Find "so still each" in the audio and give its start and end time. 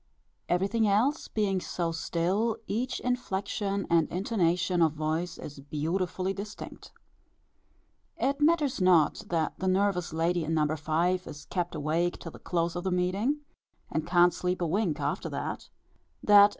1.61-2.99